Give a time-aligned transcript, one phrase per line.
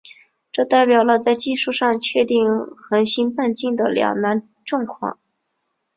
[0.51, 2.47] 这代表了在技术上确定
[2.89, 5.19] 恒星半径的两难状况。